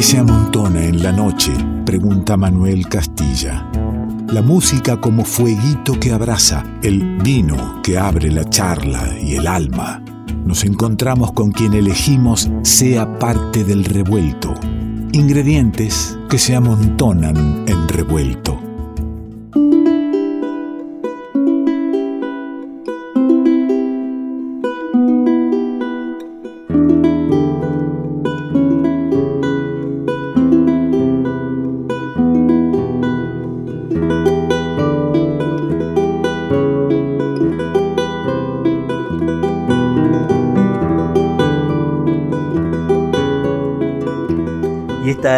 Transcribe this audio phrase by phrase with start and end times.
[0.00, 1.52] ¿Qué se amontona en la noche?
[1.84, 3.70] pregunta Manuel Castilla.
[4.28, 10.02] La música como fueguito que abraza, el vino que abre la charla y el alma.
[10.46, 14.54] Nos encontramos con quien elegimos sea parte del revuelto.
[15.12, 18.69] Ingredientes que se amontonan en revuelto.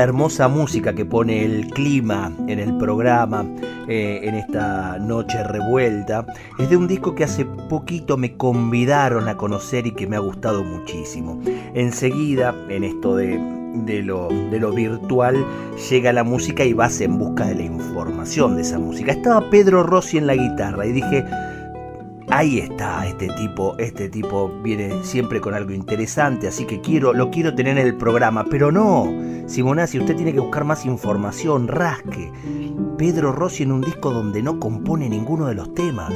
[0.02, 3.46] Hermosa música que pone el clima en el programa,
[3.88, 6.26] eh, en esta noche revuelta,
[6.58, 10.20] es de un disco que hace poquito me convidaron a conocer y que me ha
[10.20, 11.40] gustado muchísimo.
[11.74, 13.38] Enseguida, en esto de,
[14.02, 15.44] lo, de lo virtual,
[15.90, 19.12] llega la música y vas en busca de la información de esa música.
[19.12, 21.24] Estaba Pedro Rossi en la guitarra y dije,
[22.28, 27.30] ahí está este tipo, este tipo viene siempre con algo interesante, así que quiero, lo
[27.30, 29.12] quiero tener en el programa, pero no,
[29.46, 32.32] Simonazzi, usted tiene que buscar más información, rasque.
[32.96, 36.12] Pedro Rossi en un disco donde no compone ninguno de los temas.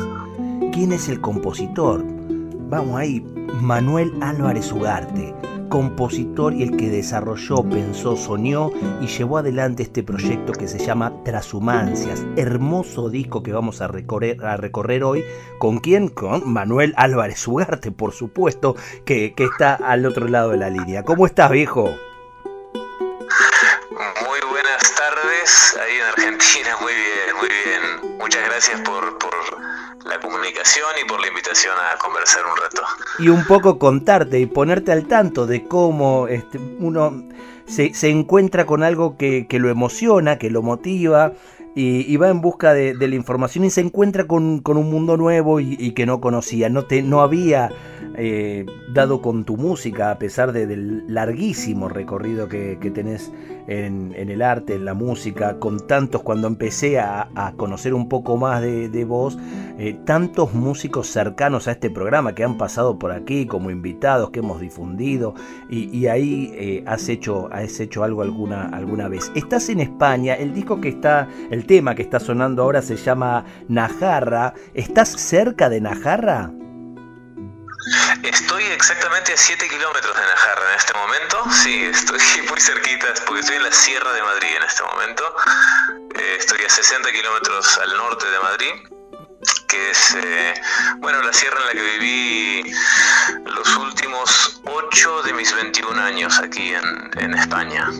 [0.72, 2.04] ¿Quién es el compositor?
[2.68, 3.24] Vamos ahí,
[3.60, 5.34] Manuel Álvarez Ugarte
[5.68, 11.12] compositor y el que desarrolló, pensó, soñó y llevó adelante este proyecto que se llama
[11.24, 12.24] Trashumancias.
[12.36, 15.24] Hermoso disco que vamos a recorrer, a recorrer hoy.
[15.58, 16.08] ¿Con quién?
[16.08, 21.02] Con Manuel Álvarez Ugarte, por supuesto, que, que está al otro lado de la línea.
[21.02, 21.90] ¿Cómo estás, viejo?
[25.80, 28.18] Ahí en Argentina, muy bien, muy bien.
[28.18, 29.32] Muchas gracias por, por
[30.04, 32.82] la comunicación y por la invitación a conversar un rato.
[33.18, 37.24] Y un poco contarte y ponerte al tanto de cómo este, uno
[37.66, 41.32] se, encuentra con algo que, lo emociona, que lo motiva.
[41.78, 45.92] Y, va en busca de, la información y se encuentra con, un mundo nuevo y,
[45.92, 46.70] que no conocía.
[46.70, 47.70] No, te, no había
[48.18, 48.64] eh,
[48.94, 53.30] dado con tu música, a pesar del larguísimo recorrido que, tenés
[53.66, 57.28] en, el arte, en la música, con tantos, cuando empecé a,
[57.58, 59.36] conocer un poco más de, vos,
[59.78, 64.38] eh, tantos músicos cercanos a este programa que han pasado por aquí como invitados, que
[64.38, 65.34] hemos difundido,
[65.68, 69.30] y, ahí eh, has, hecho, has hecho algo alguna, alguna vez.
[69.34, 71.28] Estás en España, el disco que está,
[71.66, 74.54] tema que está sonando ahora se llama Najarra.
[74.74, 76.50] ¿Estás cerca de Najarra?
[78.22, 81.36] Estoy exactamente a 7 kilómetros de Najarra en este momento.
[81.50, 82.18] Sí, estoy
[82.48, 85.22] muy cerquita porque estoy en la Sierra de Madrid en este momento.
[86.14, 88.72] Eh, estoy a 60 kilómetros al norte de Madrid
[89.68, 90.54] que es eh,
[90.98, 92.72] bueno la sierra en la que viví
[93.44, 97.90] los últimos 8 de mis 21 años aquí en España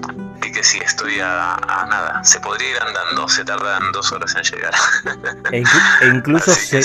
[0.52, 1.56] que sí, estoy a,
[1.88, 2.22] nada.
[2.24, 4.74] Se podría ir andando, se tardan dos horas en llegar.
[5.52, 5.62] E,
[6.02, 6.80] e incluso, se,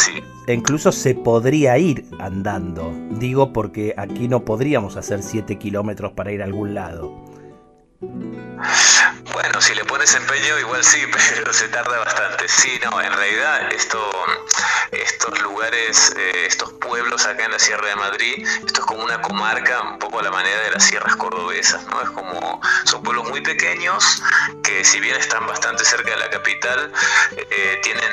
[0.47, 2.91] e incluso se podría ir andando.
[3.11, 7.30] Digo porque aquí no podríamos hacer 7 kilómetros para ir a algún lado.
[8.01, 12.47] Bueno, si le pones empeño, igual sí, pero se tarda bastante.
[12.47, 13.99] Sí, no, en realidad esto,
[14.91, 19.21] estos lugares, eh, estos pueblos acá en la Sierra de Madrid, esto es como una
[19.21, 22.01] comarca un poco a la manera de las sierras cordobesas, ¿no?
[22.01, 24.23] Es como, son pueblos muy pequeños
[24.63, 26.91] que si bien están bastante cerca de la capital,
[27.37, 28.03] eh, tienen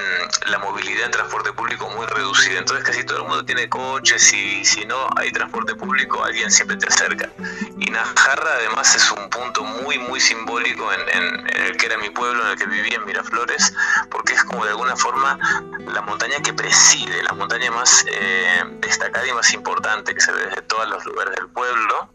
[0.46, 2.58] la movilidad en transporte público muy reducida.
[2.58, 6.76] Entonces casi todo el mundo tiene coches y si no hay transporte público, alguien siempre
[6.76, 7.30] te acerca.
[7.78, 12.42] Y Najarra además es un punto muy, muy simbólico en, el que era mi pueblo,
[12.44, 13.74] en el que vivía en Miraflores,
[14.10, 15.38] porque es como de alguna forma
[15.86, 20.46] la montaña que preside, la montaña más eh, destacada y más importante que se ve
[20.46, 22.10] desde todos los lugares del pueblo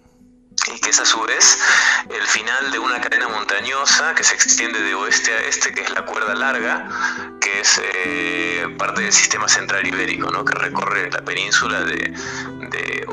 [0.73, 1.57] y que es a su vez
[2.09, 5.89] el final de una cadena montañosa que se extiende de oeste a este, que es
[5.91, 6.87] la cuerda larga,
[7.41, 10.45] que es eh, parte del sistema central ibérico, ¿no?
[10.45, 12.13] que recorre la península de,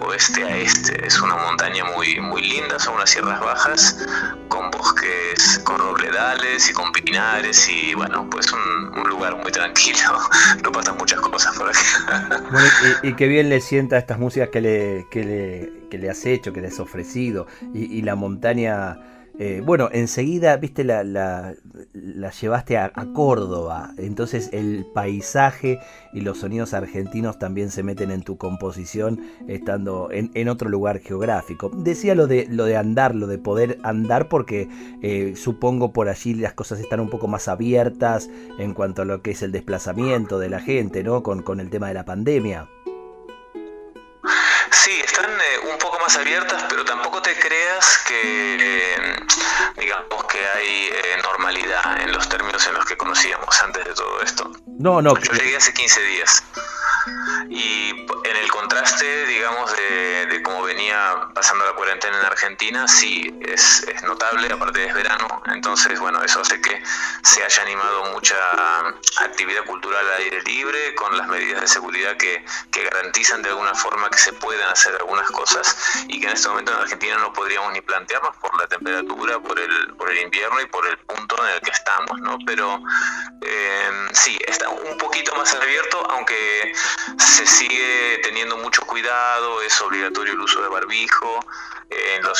[0.03, 1.07] oeste a este.
[1.07, 3.99] Es una montaña muy, muy linda, son unas sierras bajas
[4.49, 9.99] con bosques, con robledales y con pinares y bueno, pues un, lugar muy tranquilo.
[10.63, 11.79] No pasan muchas cosas por aquí.
[13.03, 16.25] y, y, qué bien le sienta estas músicas que le, que le que le has
[16.25, 17.30] hecho, que le has ofrecido,
[17.75, 18.99] y, la montaña,
[19.39, 21.55] eh, bueno, enseguida, viste, la, la,
[22.41, 25.81] llevaste a, Córdoba, entonces el paisaje
[26.13, 31.71] y los sonidos argentinos también se meten en tu composición estando en, otro lugar geográfico.
[31.75, 34.69] Decía lo de, lo de andar, lo de poder andar, porque
[35.03, 39.23] eh, supongo por allí las cosas están un poco más abiertas en cuanto a lo
[39.23, 41.23] que es el desplazamiento de la gente, ¿no?
[41.23, 42.69] Con, con el tema de la pandemia.
[44.73, 49.17] Sí, están eh, un poco más abiertas, pero tampoco te creas que, eh,
[49.77, 54.23] digamos, que hay eh, normalidad en los términos en los que conocíamos antes de todo
[54.23, 54.51] esto.
[54.67, 55.19] No, no.
[55.19, 56.43] Yo llegué hace 15 días.
[57.51, 63.85] Y en el contraste, digamos, de, cómo venía pasando la cuarentena en Argentina, sí, es,
[64.05, 66.83] notable, aparte es verano, entonces, bueno, eso hace que
[67.23, 68.37] se haya animado mucha
[69.19, 73.75] actividad cultural al aire libre, con las medidas de seguridad que, que garantizan de alguna
[73.75, 75.77] forma que se puedan hacer algunas cosas
[76.09, 79.59] y que en este momento en Argentina no podríamos ni plantearnos por la temperatura, por
[79.59, 82.39] el, por el invierno y por el punto en el que estamos, ¿no?
[82.47, 82.83] Pero
[83.43, 86.73] eh, sí, está un poquito más abierto, aunque
[87.19, 91.41] se sigue teniendo mucho cuidado, es obligatorio el uso de barbijo
[91.91, 92.39] en, los,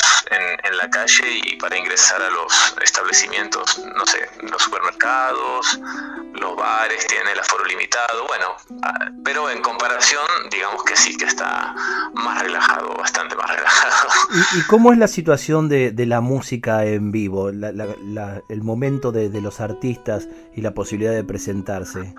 [0.63, 5.79] en, la calle y para ingresar a los establecimientos, no sé, los supermercados,
[6.33, 11.25] los bares tienen el aforo limitado, bueno, ah, pero en comparación, digamos que sí que
[11.25, 11.75] está
[12.13, 14.09] más relajado, bastante más relajado.
[14.57, 19.59] ¿Y, cómo es la situación de, la música en vivo, el momento de, de los
[19.59, 22.15] artistas y la posibilidad de presentarse?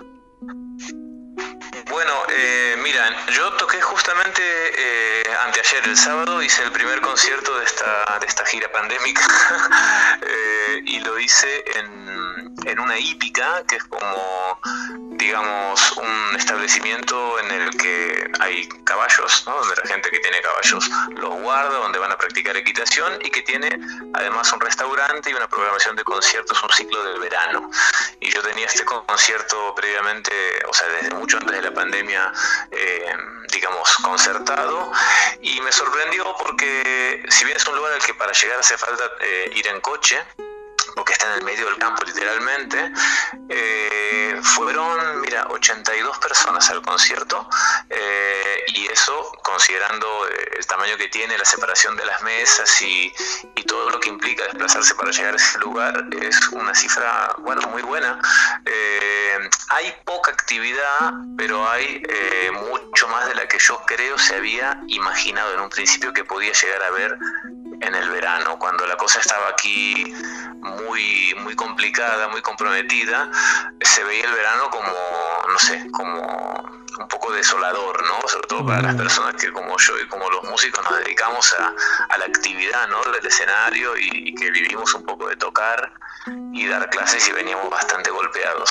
[4.03, 9.21] Justamente eh, anteayer, el sábado, hice el primer concierto de esta, de esta gira pandémica
[10.21, 14.59] eh, y lo hice en, en, una hípica, que es como,
[15.17, 19.55] digamos, un establecimiento en el que hay caballos, ¿no?
[19.57, 23.41] donde la gente que tiene caballos los guarda, donde van a practicar equitación y que
[23.41, 23.79] tiene
[24.13, 27.69] además un restaurante y una programación de conciertos, un ciclo de verano.
[28.19, 30.31] Y yo tenía este concierto previamente,
[30.69, 32.31] o sea, desde mucho antes de la pandemia,
[32.71, 33.13] eh,
[33.51, 34.91] digamos, concertado
[35.41, 39.11] y me sorprendió porque si bien es un lugar al que para llegar hace falta
[39.19, 40.21] eh, ir en coche,
[40.95, 42.91] porque está en el medio del campo literalmente,
[43.49, 47.47] eh, fueron, mira, 82 personas al concierto
[47.89, 53.13] eh, y eso considerando eh, el tamaño que tiene, la separación de las mesas y,
[53.55, 57.61] y, todo lo que implica desplazarse para llegar a ese lugar, es una cifra, bueno,
[57.69, 58.19] muy buena.
[59.69, 62.03] hay poca actividad, pero hay
[62.51, 66.53] mucho más de la que yo creo se había imaginado en un principio que podía
[66.53, 67.17] llegar a ver
[67.81, 70.13] en el verano, cuando la cosa estaba aquí
[70.61, 73.29] muy, muy complicada, muy comprometida,
[73.81, 74.93] se veía el verano como,
[75.47, 78.27] no sé, como un poco desolador, ¿no?
[78.27, 82.17] Sobre todo para las personas que como yo y como los músicos nos dedicamos a,
[82.17, 83.01] la actividad, ¿no?
[83.11, 85.93] Del escenario y, que vivimos un poco de tocar
[86.51, 88.69] y dar clases y veníamos bastante golpeados.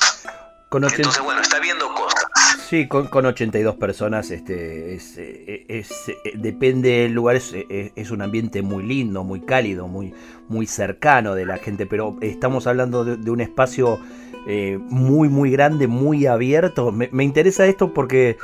[0.77, 2.25] Entonces, bueno, está viendo cosas.
[2.67, 8.09] Sí, con, con 82 personas, este, es, eh, es, eh, depende del lugar, es, es,
[8.09, 10.15] un ambiente muy lindo, muy cálido, muy,
[10.47, 13.99] muy cercano de la gente, pero estamos hablando de, un espacio
[14.47, 16.91] eh, muy, muy grande, muy abierto.
[16.91, 18.37] Me, interesa esto porque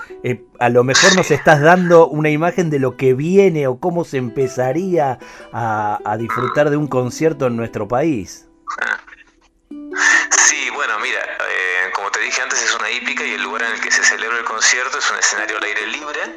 [0.60, 4.18] a lo mejor nos estás dando una imagen de lo que viene o cómo se
[4.18, 5.18] empezaría
[5.52, 8.48] a, a disfrutar de un concierto en nuestro país.
[10.50, 11.20] Sí, bueno, mira,
[12.92, 15.64] hípica y el lugar en el que se celebra el concierto es un escenario al
[15.64, 16.36] aire libre,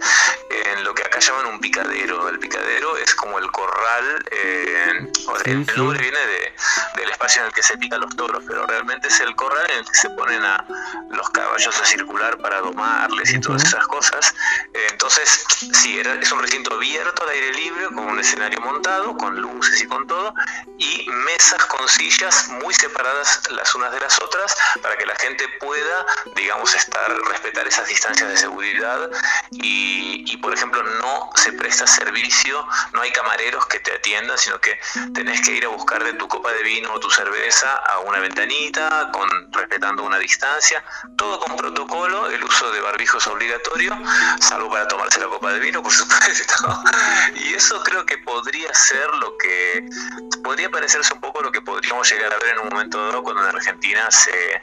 [0.51, 2.29] en lo que acá llaman un picadero.
[2.29, 5.09] El picadero es como el corral, eh,
[5.45, 6.53] el, nombre viene de,
[6.97, 9.79] del espacio en el que se pican los toros, pero realmente es el corral en
[9.79, 10.65] el que se ponen a
[11.11, 14.35] los caballos a circular para domarles y todas esas cosas.
[14.75, 19.17] Eh, entonces, sí, era, es un recinto abierto al aire libre, con un escenario montado,
[19.17, 20.35] con luces y con todo,
[20.79, 25.45] y mesas con sillas muy separadas las unas de las otras para que la gente
[25.61, 26.07] pueda
[26.43, 29.09] digamos, estar, respetar esas distancias de seguridad
[29.53, 34.79] y, por ejemplo, no se presta servicio, no hay camareros que te atiendan, sino que
[35.15, 38.19] tenés que ir a buscar de tu copa de vino o tu cerveza a una
[38.19, 40.83] ventanita, con, respetando una distancia,
[41.17, 43.97] todo con protocolo, el uso de barbijo es obligatorio,
[44.41, 46.83] salvo para tomarse la copa de vino, por supuesto.
[47.37, 49.89] Y eso creo que podría ser lo que,
[50.43, 53.49] podría parecerse un poco lo que podríamos llegar a ver en un momento dado cuando
[53.49, 54.63] en Argentina se,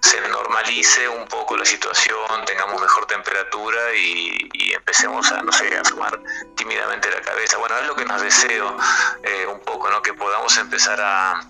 [0.00, 5.84] se normalice un poco la situación, tengamos mejor temperatura y, empecemos a, no sé, a
[5.84, 6.18] sumar
[6.56, 7.58] tímidamente la cabeza.
[7.58, 8.76] Bueno, es lo que nos deseo
[9.22, 10.00] eh, un poco, ¿no?
[10.02, 11.40] Que podamos empezar a,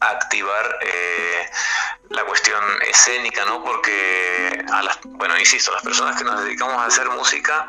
[0.00, 1.48] activar eh,
[2.10, 3.64] la cuestión escénica, ¿no?
[3.64, 7.66] Porque, a las, bueno, insisto, las personas que nos dedicamos a hacer música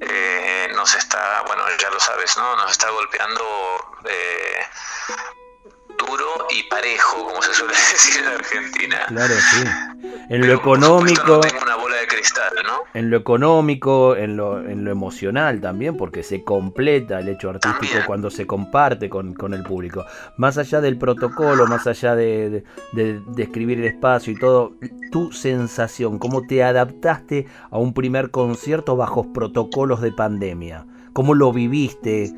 [0.00, 2.56] eh, nos está, bueno, ya lo sabes, ¿no?
[2.56, 3.44] Nos está golpeando
[6.06, 8.98] duro y parejo, como se suele decir en Argentina.
[9.08, 9.64] Claro, sí.
[10.28, 11.40] En lo económico.
[11.62, 12.84] una bola de cristal, ¿no?
[12.94, 17.98] En lo económico, en lo, en lo emocional también, porque se completa el hecho artístico
[18.06, 20.04] cuando se comparte con, el público.
[20.36, 24.74] Más allá del protocolo, más allá de, de, describir el espacio y todo,
[25.10, 30.86] tu sensación, cómo te adaptaste a un primer concierto bajo protocolos de pandemia.
[31.12, 32.32] ¿Cómo lo viviste?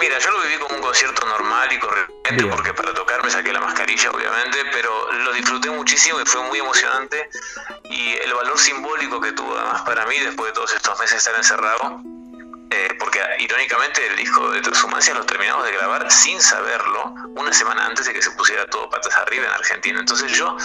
[0.00, 3.52] Mira, yo lo viví como un concierto normal y corriente, porque para tocar me saqué
[3.52, 7.28] la mascarilla, obviamente, pero lo disfruté muchísimo y fue muy emocionante.
[7.84, 11.18] Y el valor simbólico que tuvo, además, para mí, después de todos estos meses de
[11.18, 12.00] estar encerrado,
[12.70, 17.86] eh, porque irónicamente el disco de Transhumancia lo terminamos de grabar sin saberlo, una semana
[17.86, 20.00] antes de que se pusiera todo patas arriba en Argentina.
[20.00, 20.56] Entonces yo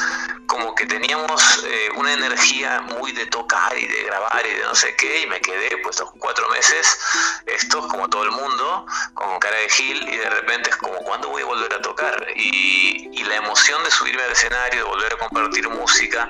[0.60, 4.76] como que teníamos eh, una energía muy de tocar y de grabar y de no
[4.76, 7.00] sé qué, y me quedé pues cuatro meses,
[7.46, 11.30] estos como todo el mundo, con cara de gil, y de repente es como, ¿cuándo
[11.30, 12.28] voy a volver a tocar?
[12.36, 16.30] Y, y la emoción de subirme al escenario, de volver a compartir música,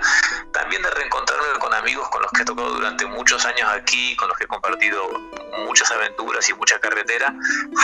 [0.51, 4.27] también de reencontrarme con amigos con los que he tocado durante muchos años aquí, con
[4.27, 5.09] los que he compartido
[5.65, 7.33] muchas aventuras y mucha carretera,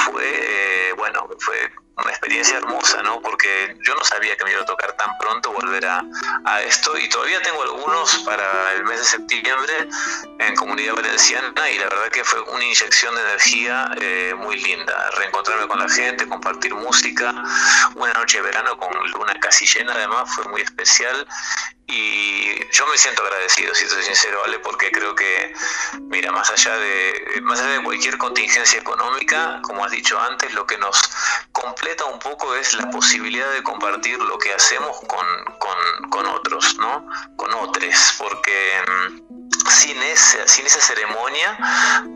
[0.05, 3.21] fue, eh, bueno, fue una experiencia hermosa, ¿no?
[3.21, 6.03] Porque yo no sabía que me iba a tocar tan pronto volver a,
[6.65, 9.73] esto y todavía tengo algunos para el mes de septiembre
[10.39, 15.09] en Comunidad Valenciana y la verdad que fue una inyección de energía eh, muy linda.
[15.17, 17.33] Reencontrarme con la gente, compartir música,
[17.95, 21.27] una noche de verano con luna casi llena además fue muy especial
[21.87, 24.59] y yo me siento agradecido, si soy sincero, ¿vale?
[24.59, 25.53] Porque creo que,
[26.01, 30.65] mira, más allá de, más allá de cualquier contingencia económica, como has dicho antes, lo
[30.65, 30.99] que nos
[31.51, 35.25] completa un poco es la posibilidad de compartir lo que hacemos con,
[35.59, 37.07] con, con otros, ¿no?
[37.35, 41.57] Con otros, porque mm, sin, ese, sin esa ceremonia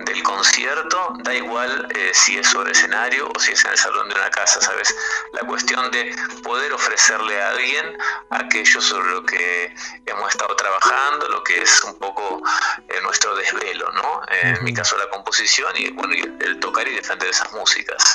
[0.06, 4.10] del concierto, da igual eh, si es sobre escenario o si es en el salón
[4.10, 4.96] de una casa, ¿sabes?
[5.34, 7.98] La cuestión de poder ofrecerle a alguien
[8.30, 12.42] aquello sobre lo que hemos estado trabajando, lo que es un poco
[12.88, 14.22] eh, nuestro desvelo, ¿no?
[14.42, 18.09] En mi caso la composición y, bueno, el tocar y defender esas músicas.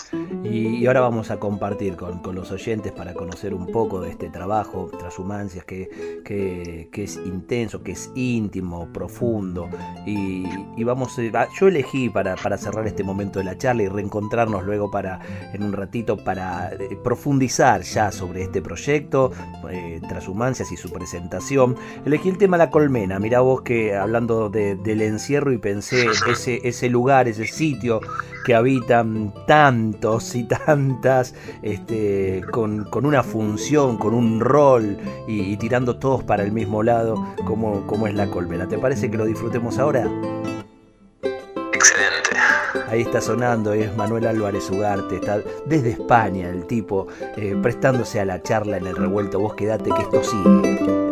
[0.45, 4.29] Y, ahora vamos a compartir con, con, los oyentes para conocer un poco de este
[4.29, 9.69] trabajo, Transhumancias, que, que, que es intenso, que es íntimo, profundo.
[10.07, 10.45] Y,
[10.77, 14.65] y vamos, a, yo elegí para, para, cerrar este momento de la charla y reencontrarnos
[14.65, 15.21] luego para,
[15.53, 19.33] en un ratito, para eh, profundizar ya sobre este proyecto,
[19.71, 20.01] eh,
[20.71, 21.77] y su presentación.
[22.05, 23.19] Elegí el tema La Colmena.
[23.19, 28.01] Mirá vos que hablando de, del encierro y pensé ese, ese lugar, ese sitio
[28.45, 35.57] que habitan tantos y tantas, este, con, con, una función, con un rol y, y,
[35.57, 38.69] tirando todos para el mismo lado, como, como es la colmena.
[38.69, 40.09] ¿Te parece que lo disfrutemos ahora?
[41.73, 42.31] Excelente.
[42.89, 48.25] Ahí está sonando, es Manuel Álvarez Ugarte, está desde España el tipo, eh, prestándose a
[48.25, 49.41] la charla en el revuelto.
[49.41, 51.04] Vos quedate que esto sigue.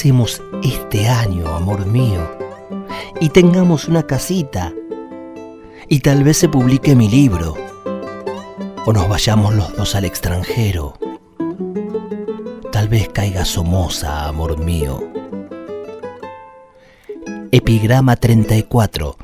[0.00, 2.26] Nos casemos este año, amor mío,
[3.20, 4.72] y tengamos una casita,
[5.88, 7.54] y tal vez se publique mi libro,
[8.86, 10.94] o nos vayamos los dos al extranjero.
[12.72, 15.04] Tal vez caiga Somoza, amor mío.
[17.52, 19.16] Epigrama 34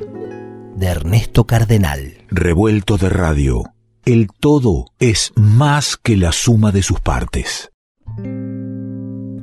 [0.74, 2.18] de Ernesto Cardenal.
[2.28, 3.62] Revuelto de radio.
[4.04, 7.70] El todo es más que la suma de sus partes.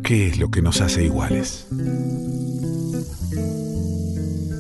[0.04, 1.68] ¿Qué es lo que nos hace iguales?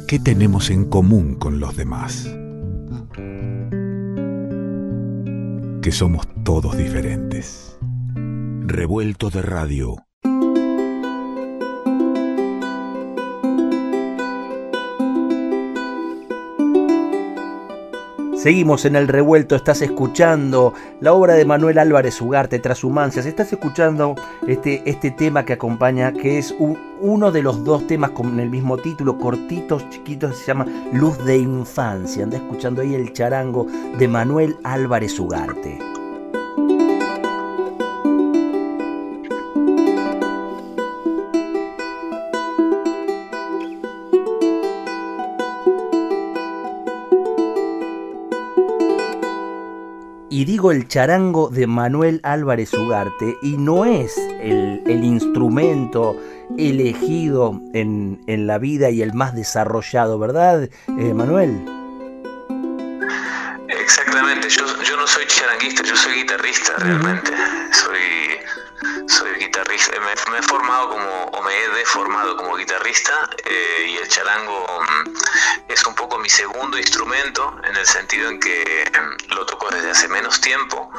[0.07, 2.29] ¿Qué tenemos en común con los demás?
[5.81, 7.77] Que somos todos diferentes.
[8.65, 9.97] Revuelto de radio
[18.43, 24.15] Seguimos en el revuelto, estás escuchando la obra de Manuel Álvarez Ugarte, Transhumancias, estás escuchando
[24.45, 26.53] este, este tema que acompaña, que es
[26.99, 31.37] uno de los dos temas con el mismo título, cortitos, chiquitos, se llama Luz de
[31.37, 32.25] Infancia.
[32.25, 33.65] Anda escuchando ahí el charango
[33.97, 35.92] de Manuel Álvarez Ugarte.
[50.43, 56.17] Y digo el charango de Manuel Álvarez Ugarte y no es el, instrumento
[56.57, 61.63] elegido en, la vida y el más desarrollado, ¿verdad, eh, Manuel?
[63.69, 67.31] Exactamente, yo, yo, no soy charanguista, yo soy guitarrista realmente.
[67.71, 68.33] Soy
[69.07, 74.07] soy guitarrista, me, he formado como, o me he deformado como guitarrista eh, y el
[74.07, 74.72] charango
[75.73, 79.89] es un poco mi segundo instrumento en el sentido en que mm, lo toco desde
[79.91, 80.91] hace menos tiempo,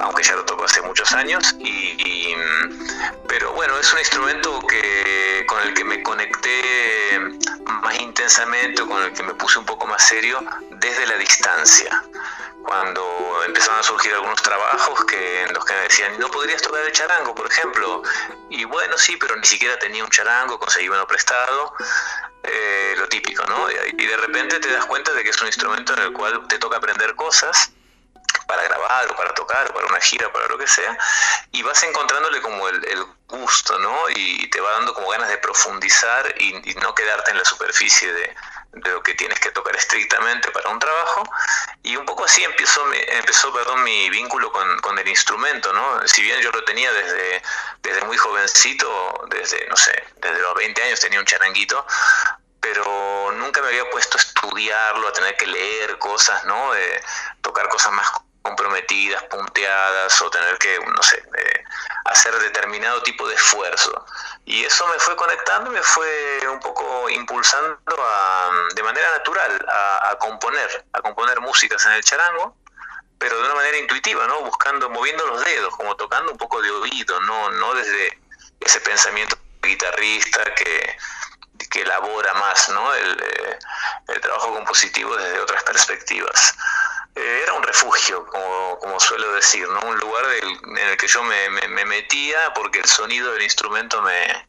[0.00, 5.44] aunque ya lo toco hace muchos años, y, mm, pero bueno, es un instrumento que,
[5.46, 7.20] con el que me conecté
[7.82, 12.02] más intensamente, con el que me puse un poco más serio desde la distancia
[12.66, 16.84] cuando empezaron a surgir algunos trabajos que en los que me decían, ¿no podrías tocar
[16.84, 18.02] el charango, por ejemplo?
[18.50, 21.72] Y bueno, sí, pero ni siquiera tenía un charango, conseguí uno prestado,
[22.46, 23.68] eh, lo típico, ¿no?
[23.70, 26.58] Y de repente te das cuenta de que es un instrumento en el cual te
[26.58, 27.70] toca aprender cosas
[28.46, 30.96] para grabar o para tocar o para una gira, para lo que sea,
[31.52, 34.08] y vas encontrándole como el, gusto, ¿no?
[34.10, 38.36] Y te va dando como ganas de profundizar y no quedarte en la superficie de,
[38.72, 41.24] de lo que tienes que tocar estrictamente para un trabajo
[41.82, 46.06] y un poco así empezó, empezó perdón, mi vínculo con, con, el instrumento, ¿no?
[46.06, 47.42] Si bien yo lo tenía desde,
[47.82, 51.86] desde muy jovencito, desde, no sé, desde los 20 años tenía un charanguito,
[52.60, 56.72] pero nunca me había puesto a estudiarlo, a tener que leer cosas, ¿no?
[56.72, 57.02] De
[57.40, 58.10] tocar cosas más
[58.46, 61.64] comprometidas, punteadas o tener que, no sé, eh,
[62.04, 64.06] hacer determinado tipo de esfuerzo.
[64.44, 67.78] Y eso me fue conectando, me fue un poco impulsando
[68.74, 72.56] de manera natural a, componer, a componer músicas en el charango,
[73.18, 74.42] pero de una manera intuitiva, ¿no?
[74.42, 78.18] Buscando, moviendo los dedos, como tocando un poco de oído, no, no desde
[78.60, 80.96] ese pensamiento guitarrista que,
[81.70, 82.94] que elabora más, ¿no?
[82.94, 83.58] El, eh,
[84.08, 86.54] el trabajo compositivo desde otras perspectivas.
[87.16, 89.80] Eh, era un refugio, como, como, suelo decir, ¿no?
[89.88, 91.48] un lugar en el que yo me,
[91.86, 94.46] metía porque el sonido del instrumento me,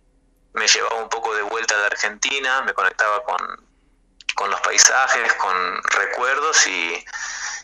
[0.53, 3.37] me, llevaba un poco de vuelta a la Argentina, me conectaba con,
[4.35, 7.05] con los paisajes, con recuerdos y,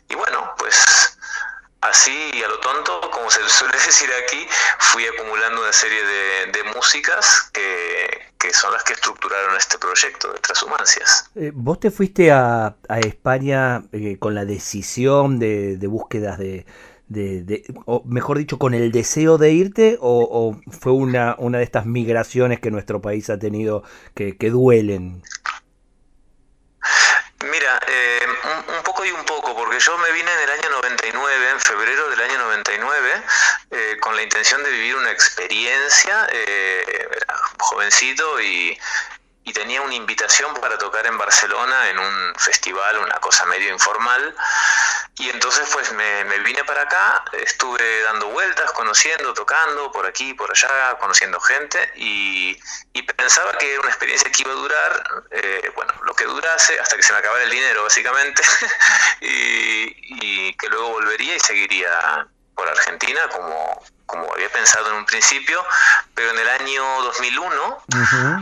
[0.07, 1.17] y bueno, pues
[1.89, 4.45] así a lo tonto, como se suele decir aquí,
[4.79, 11.29] fui acumulando una serie de, músicas que, son las que estructuraron este proyecto de Transhumancias.
[11.35, 16.65] Eh, ¿Vos te fuiste a, España eh, con la decisión de, búsquedas de,
[17.85, 22.59] o mejor dicho, con el deseo de irte o, fue una, una de estas migraciones
[22.59, 25.21] que nuestro país ha tenido que, que duelen?
[27.43, 28.25] Mira, eh,
[28.77, 32.09] un, poco y un poco, porque yo me vine en el año 99, en febrero
[32.09, 33.23] del año 99,
[33.71, 37.09] eh, con la intención de vivir una experiencia, eh,
[37.59, 38.79] jovencito y,
[39.45, 44.35] y tenía una invitación para tocar en Barcelona en un festival, una cosa medio informal.
[45.17, 50.49] Y entonces pues me, vine para acá, estuve dando vueltas, conociendo, tocando por aquí, por
[50.49, 52.57] allá, conociendo gente y,
[53.15, 56.97] pensaba que era una experiencia que iba a durar, eh, bueno, lo que durase hasta
[56.97, 58.41] que se me acabara el dinero básicamente
[59.21, 65.05] y, y que luego volvería y seguiría por Argentina como, como había pensado en un
[65.05, 65.63] principio,
[66.13, 67.83] pero en el año 2001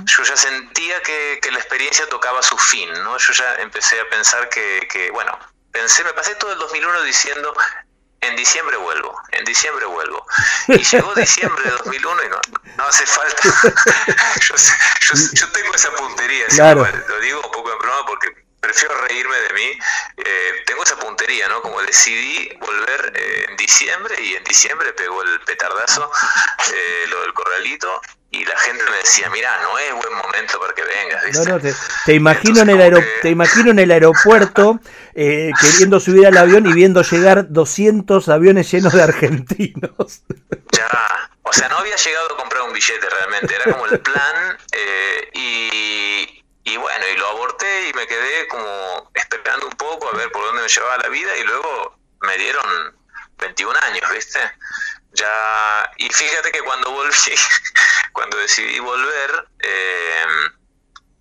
[0.05, 3.17] yo ya sentía que, la experiencia tocaba su fin, ¿no?
[3.17, 5.37] Yo ya empecé a pensar que, que, bueno,
[5.71, 7.53] pensé, me pasé todo el 2001 diciendo,
[8.21, 10.25] en diciembre vuelvo, en diciembre vuelvo.
[10.67, 12.41] Y llegó diciembre de 2001 y no,
[12.77, 13.41] no hace falta.
[14.41, 14.55] yo,
[15.33, 19.79] yo, tengo esa puntería, lo digo un poco en broma porque prefiero reírme de mí.
[20.17, 21.61] Eh, tengo esa puntería, ¿no?
[21.61, 26.09] Como decidí volver eh, en diciembre y en diciembre pegó el petardazo,
[26.73, 30.73] eh, lo del corralito, y la gente me decía, mira, no es buen momento para
[30.73, 31.47] que vengas.
[31.47, 31.59] No, no,
[32.05, 34.79] te, imagino en el te imagino en el aeropuerto
[35.13, 40.21] queriendo subir al avión y viendo llegar 200 aviones llenos de argentinos.
[40.73, 44.57] Ya, o sea, no había llegado a comprar un billete realmente, era como el plan
[45.33, 50.31] y y bueno, y lo aborté y me quedé como esperando un poco a ver
[50.31, 52.97] por dónde me llevaba la vida y luego me dieron
[53.37, 54.39] 21 años, ¿viste?
[55.13, 57.13] Ya, y fíjate que cuando volví,
[58.13, 60.25] cuando decidí volver, eh,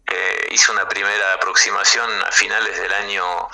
[0.06, 3.48] eh, hice una primera aproximación a finales del año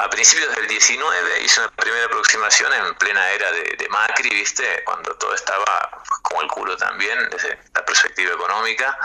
[0.00, 4.82] a principios del 19 hice una primera aproximación en plena era de, Macri, ¿viste?
[4.84, 8.96] Cuando todo estaba como el culo también, desde la perspectiva económica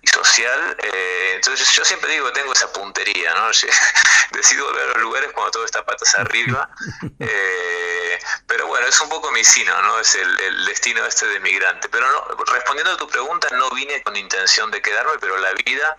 [0.00, 0.76] y social.
[0.82, 3.48] Eh, entonces yo siempre digo que tengo esa puntería, ¿no?
[4.32, 6.68] Decido volver a los lugares cuando todo está patas arriba.
[7.20, 9.98] Eh, pero bueno, es un poco mi sino, ¿no?
[9.98, 11.88] Es el, destino este de migrante.
[11.88, 15.96] Pero no, respondiendo a tu pregunta, no vine con intención de quedarme, pero la vida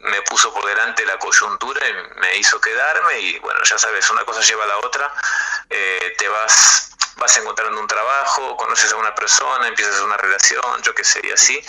[0.00, 4.24] me puso por delante la coyuntura y me hizo quedarme y bueno, ya sabes, una
[4.24, 5.12] cosa lleva a la otra,
[5.68, 10.94] eh, te vas, vas encontrando un trabajo, conoces a una persona, empiezas una relación, yo
[10.94, 11.62] qué sé, y así,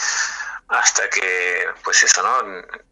[0.68, 2.40] hasta que, pues eso, ¿no?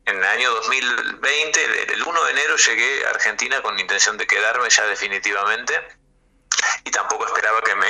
[0.05, 4.69] En el año 2020, el 1 de enero llegué a Argentina con intención de quedarme
[4.69, 5.98] ya definitivamente
[6.83, 7.87] y tampoco esperaba que me,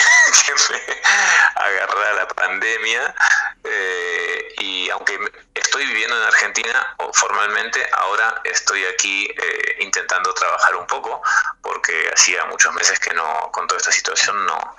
[1.55, 3.15] agarrara la pandemia.
[3.63, 5.19] Eh, y aunque
[5.53, 11.21] estoy viviendo en Argentina formalmente, ahora estoy aquí eh, intentando trabajar un poco,
[11.61, 14.75] porque hacía muchos meses que no, con toda esta situación no,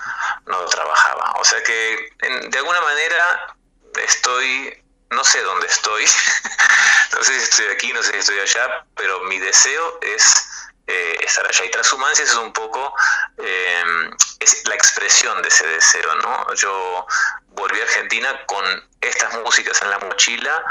[0.47, 1.35] no trabajaba.
[1.39, 3.57] O sea que de alguna manera
[4.03, 4.77] estoy
[5.11, 6.05] no sé dónde estoy,
[7.13, 10.50] no sé si estoy aquí, no sé si estoy allá, pero mi deseo es
[10.91, 11.65] eh, estar allá.
[11.65, 12.95] Y transhumancia es un poco
[13.39, 16.55] eh, es la expresión de ese deseo, ¿no?
[16.55, 17.07] Yo
[17.51, 18.65] volví a Argentina con
[19.01, 20.65] estas músicas en la mochila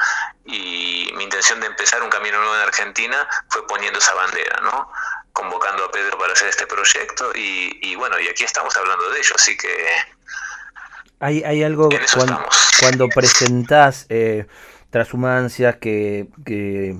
[0.45, 4.91] y mi intención de empezar un camino nuevo en Argentina fue poniendo esa bandera, ¿no?
[5.31, 9.35] Convocando a Pedro para hacer este proyecto y, bueno, y aquí estamos hablando de ello,
[9.35, 9.87] así que...
[11.21, 12.45] Hay, hay algo cuando,
[12.79, 14.47] cuando presentás eh,
[14.89, 16.95] transhumancias que, que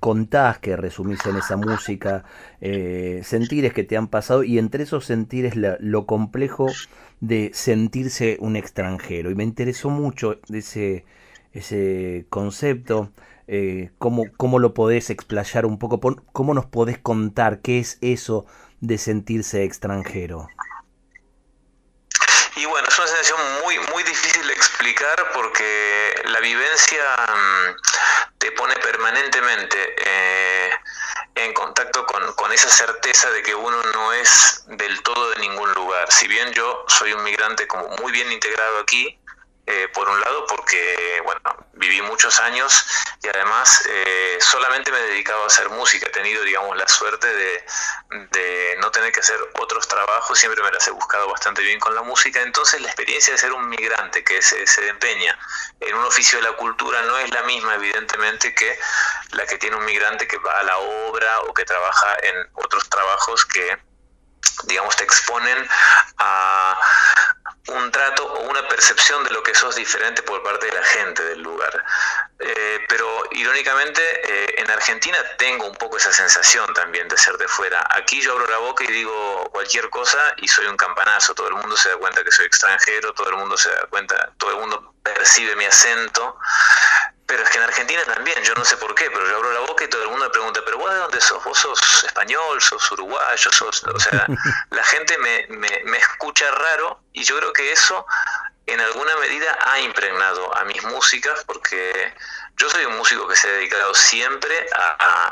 [0.00, 2.24] contás, que resumís en esa música,
[2.60, 6.66] eh, sentires que te han pasado y entre esos sentires lo complejo
[7.20, 9.30] de sentirse un extranjero.
[9.30, 11.04] Y me interesó mucho ese,
[11.52, 13.12] ese concepto,
[13.46, 16.00] eh, cómo, cómo, lo podés explayar un poco,
[16.32, 18.46] cómo nos podés contar qué es eso
[18.80, 20.48] de sentirse extranjero.
[22.56, 28.52] Y bueno, es una sensación muy, muy difícil de explicar porque la vivencia mm, te
[28.52, 30.70] pone permanentemente eh,
[31.36, 35.72] en contacto con, con, esa certeza de que uno no es del todo de ningún
[35.74, 36.10] lugar.
[36.10, 39.19] Si bien yo soy un migrante como muy bien integrado aquí,
[39.70, 41.40] eh, por un lado porque, bueno,
[41.74, 42.84] viví muchos años
[43.22, 46.08] y además eh, solamente me he dedicado a hacer música.
[46.08, 47.64] He tenido, digamos, la suerte de,
[48.32, 51.94] de, no tener que hacer otros trabajos, siempre me las he buscado bastante bien con
[51.94, 52.42] la música.
[52.42, 55.38] Entonces la experiencia de ser un migrante que se, se empeña
[55.78, 58.76] en un oficio de la cultura no es la misma, evidentemente, que
[59.30, 62.88] la que tiene un migrante que va a la obra o que trabaja en otros
[62.88, 63.78] trabajos que
[64.64, 65.68] digamos, te exponen
[66.18, 66.78] a
[67.68, 71.22] un trato o una percepción de lo que sos diferente por parte de la gente
[71.24, 71.84] del lugar.
[72.38, 77.46] Eh, pero irónicamente eh, en Argentina tengo un poco esa sensación también de ser de
[77.46, 77.86] fuera.
[77.90, 81.34] Aquí yo abro la boca y digo cualquier cosa y soy un campanazo.
[81.34, 84.32] Todo el mundo se da cuenta que soy extranjero, todo el mundo se da cuenta,
[84.38, 86.38] todo el mundo percibe mi acento.
[87.30, 89.60] Pero es que en Argentina también, yo no sé por qué, pero yo abro la
[89.60, 91.44] boca y todo el mundo me pregunta, pero vos de dónde sos?
[91.44, 92.60] ¿Vos sos español?
[92.60, 93.52] ¿Sos uruguayo?
[93.52, 93.84] Sos...
[93.84, 94.26] O sea,
[94.70, 98.04] la gente me, me, escucha raro y yo creo que eso
[98.66, 102.12] en alguna medida ha impregnado a mis músicas porque
[102.56, 105.30] yo soy un músico que se ha dedicado siempre a,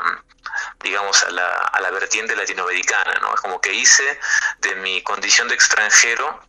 [0.79, 3.35] digamos, a la, a la vertiente latinoamericana, ¿no?
[3.35, 4.17] Es como que hice
[4.59, 6.48] de mi condición de extranjero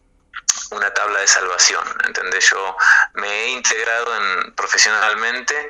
[0.70, 2.50] una tabla de salvación, ¿entendés?
[2.50, 2.76] Yo
[3.14, 5.68] me he integrado en, profesionalmente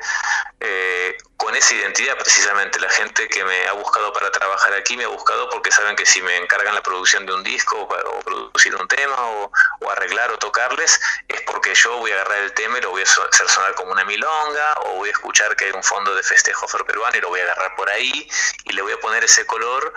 [0.63, 2.79] eh, con esa identidad precisamente.
[2.79, 6.05] La gente que me ha buscado para trabajar aquí me ha buscado porque saben que
[6.05, 9.51] si me encargan la producción de un disco o, producir un tema o,
[9.89, 13.05] arreglar o tocarles, es porque yo voy a agarrar el tema y lo voy a
[13.05, 16.65] hacer sonar como una milonga o voy a escuchar que hay un fondo de festejo
[16.67, 18.29] afroperuano y lo voy a agarrar por ahí
[18.65, 19.93] y le voy a poner ese color.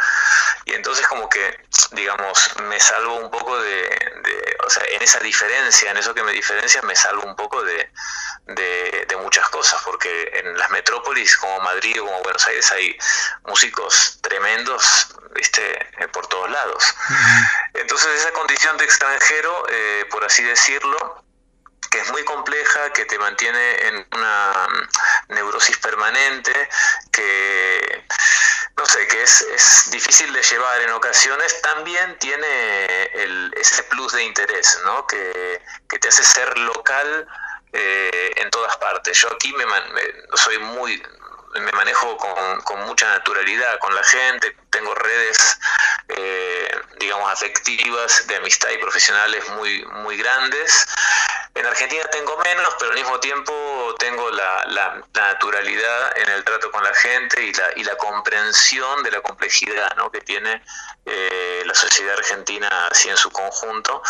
[0.64, 5.90] Y entonces como que, digamos, me salvo un poco de, o sea, en esa diferencia,
[5.90, 7.90] en eso que me diferencia, me salvo un poco de,
[8.46, 12.96] de muchas cosas, porque en las metrópolis como Madrid o como Buenos Aires hay
[13.46, 16.94] músicos tremendos, viste, eh, por todos lados.
[17.74, 21.24] Entonces esa condición de extranjero, eh, por así decirlo,
[21.90, 26.68] que es muy compleja, que te mantiene en una mm, neurosis permanente,
[27.12, 28.04] que
[28.76, 34.12] no sé, que es, es difícil de llevar en ocasiones, también tiene el, ese plus
[34.12, 35.06] de interés, ¿no?
[35.06, 37.28] Que, que te hace ser local
[37.74, 39.20] eh, en todas partes.
[39.20, 39.64] Yo aquí me,
[40.36, 41.02] soy muy
[41.60, 45.58] me manejo con, con, mucha naturalidad con la gente, tengo redes,
[46.08, 50.86] eh, digamos, afectivas, de amistad y profesionales muy, muy grandes.
[51.54, 56.82] En Argentina tengo menos, pero al mismo tiempo tengo la, naturalidad en el trato con
[56.82, 60.10] la gente y la, y la comprensión de la complejidad ¿no?
[60.10, 60.62] que tiene
[61.06, 64.02] eh, la sociedad argentina así en su conjunto.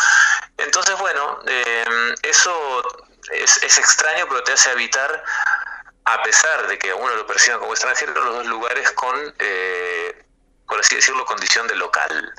[0.57, 5.23] Entonces, bueno, eh, eso es, es, extraño, pero te hace habitar,
[6.05, 10.25] a pesar de que uno lo perciba como extranjero, los dos lugares con, eh,
[10.67, 12.33] por así decirlo, condición de local.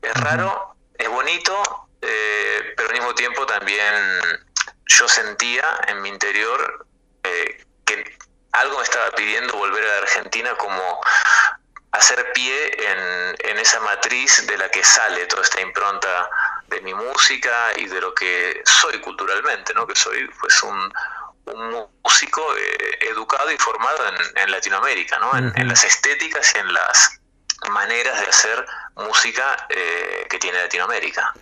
[0.00, 3.94] Es raro, es bonito, eh, pero al mismo tiempo también
[4.86, 6.86] yo sentía en mi interior
[7.22, 8.16] eh, que
[8.52, 11.00] algo me estaba pidiendo volver a la Argentina como
[11.92, 16.28] hacer pie en, esa matriz de la que sale toda esta impronta
[16.72, 19.86] de mi música y de lo que soy culturalmente, ¿no?
[19.86, 20.92] que soy pues un,
[22.04, 23.98] músico eh, educado y formado
[24.36, 25.36] en, Latinoamérica, ¿no?
[25.36, 27.20] en, las estéticas y en las
[27.70, 29.66] maneras de hacer música
[30.28, 31.32] que tiene Latinoamérica.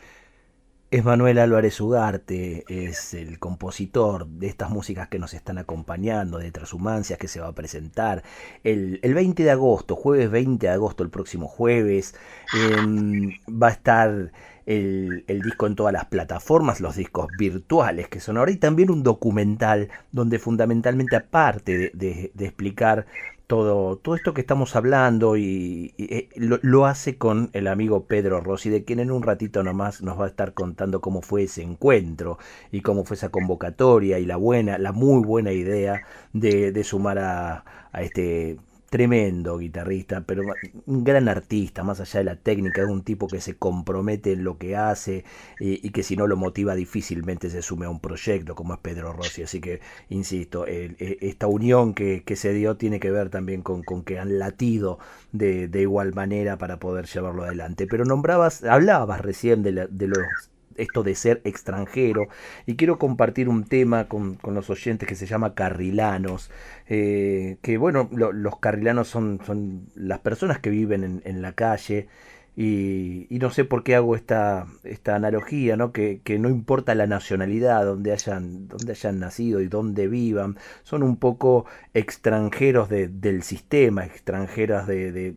[0.90, 6.50] Es Manuel Álvarez Ugarte, es el compositor de estas músicas que nos están acompañando, de
[6.50, 8.24] Transhumancias, que se va a presentar
[8.64, 12.16] el, 20 de agosto, jueves 20 de agosto, el próximo jueves.
[12.52, 14.32] Em, va a estar
[14.70, 19.02] el, disco en todas las plataformas, los discos virtuales que son ahora, y también un
[19.02, 23.06] documental donde fundamentalmente, aparte de explicar
[23.50, 28.70] todo, todo esto que estamos hablando y, eh, lo, hace con el amigo Pedro Rossi,
[28.70, 32.38] de quien en un ratito nomás nos va a estar contando cómo fue ese encuentro
[32.70, 37.64] y cómo fue esa convocatoria y la buena, la muy buena idea de, sumar a
[37.94, 38.56] este
[38.90, 40.42] tremendo guitarrista, pero
[40.86, 44.42] un gran artista, más allá de la técnica, es un tipo que se compromete en
[44.42, 45.24] lo que hace
[45.60, 49.12] y, que si no lo motiva difícilmente se sume a un proyecto como es Pedro
[49.12, 49.44] Rossi.
[49.44, 54.18] Así que, insisto, e, esta unión que, se dio tiene que ver también con, que
[54.18, 54.98] han latido
[55.32, 57.86] de, igual manera para poder llevarlo adelante.
[57.86, 60.49] Pero nombrabas, hablabas recién de, de los
[60.80, 62.28] esto de ser extranjero.
[62.66, 66.50] Y quiero compartir un tema con, los oyentes que se llama carrilanos,
[66.88, 72.08] eh, que bueno, los carrilanos son, son las personas que viven en, en la calle,
[72.56, 75.92] y, no sé por qué hago esta, esta analogía, ¿no?
[75.92, 81.16] Que, no importa la nacionalidad, donde hayan, donde hayan nacido y donde vivan, son un
[81.16, 85.34] poco extranjeros del sistema, extranjeras de,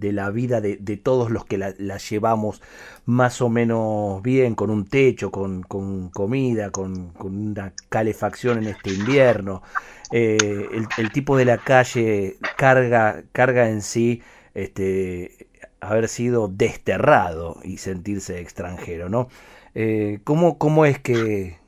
[0.00, 2.62] la vida de, todos los que la, llevamos
[3.04, 9.62] más o menos bien, con un techo, con, comida, con, una calefacción en este invierno.
[10.10, 14.22] Eh, el, el, tipo de la calle carga, carga en sí
[14.54, 15.48] este,
[15.82, 19.28] haber sido desterrado y sentirse extranjero, ¿no?
[19.74, 21.58] Eh, ¿cómo, es que,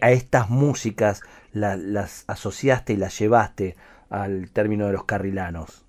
[0.00, 1.20] a estas músicas
[1.52, 3.76] las asociaste y las llevaste
[4.08, 5.84] al término de los carrilanos?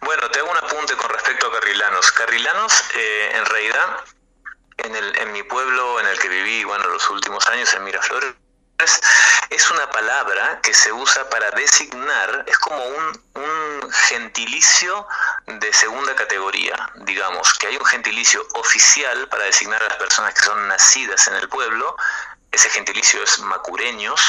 [0.00, 2.12] Bueno, te hago un apunte con respecto a carrilanos.
[2.12, 3.86] Carrilanos, eh, en realidad,
[4.78, 8.34] en, el, en mi pueblo en el que viví, bueno, los últimos años en Miraflores,
[9.50, 13.26] es una palabra que se usa para designar, es como un,
[14.08, 15.06] gentilicio
[15.46, 20.40] de segunda categoría, digamos, que hay un gentilicio oficial para designar a las personas que
[20.40, 21.96] son nacidas en el pueblo,
[22.50, 24.20] ese gentilicio es macureños,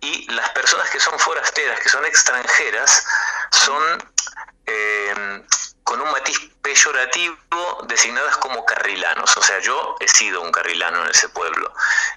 [0.00, 3.06] y las personas que son forasteras, que son extranjeras,
[3.50, 4.10] son
[4.66, 5.44] eh,
[5.88, 9.34] con un matiz peyorativo designadas como carrilanos.
[9.38, 11.72] O sea, yo he sido un carrilano en ese pueblo.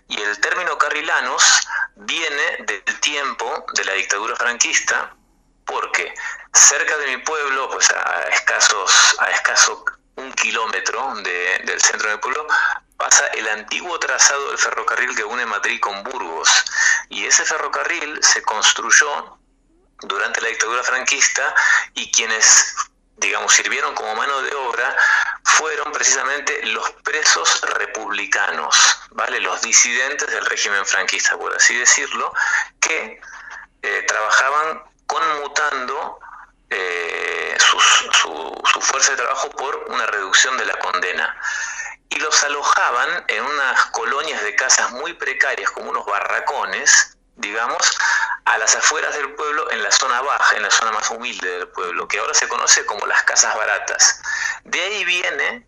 [0.10, 1.42] Y el término carrilanos
[1.96, 5.16] viene del tiempo de la dictadura franquista,
[5.66, 6.14] porque
[6.54, 12.46] cerca de mi pueblo, pues a escasos, a escaso un kilómetro del centro del pueblo,
[12.98, 16.50] pasa el antiguo trazado del ferrocarril que une Madrid con Burgos.
[17.08, 19.40] Y ese ferrocarril se construyó
[20.02, 21.56] durante la dictadura franquista
[21.94, 22.76] y quienes
[23.22, 24.96] digamos, sirvieron como mano de obra
[25.44, 29.40] fueron precisamente los presos republicanos, ¿vale?
[29.40, 32.34] Los disidentes del régimen franquista, por así decirlo,
[32.80, 33.22] que
[33.84, 36.20] eh, trabajaban conmutando
[36.70, 41.36] eh, su, su fuerza de trabajo por una reducción de la condena
[42.10, 47.98] y los alojaban en unas colonias de casas muy precarias, como unos barracones, digamos,
[48.46, 51.68] a las afueras del pueblo, en la zona baja, en la zona más humilde del
[51.70, 54.22] pueblo, que ahora se conoce como las casas baratas.
[54.64, 55.68] De ahí viene